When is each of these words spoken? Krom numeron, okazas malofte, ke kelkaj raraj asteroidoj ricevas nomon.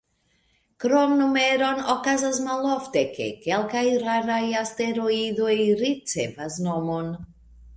Krom 0.83 1.11
numeron, 1.19 1.83
okazas 1.95 2.39
malofte, 2.47 3.03
ke 3.17 3.27
kelkaj 3.45 3.85
raraj 4.07 4.41
asteroidoj 4.63 5.55
ricevas 5.85 6.59
nomon. 6.71 7.17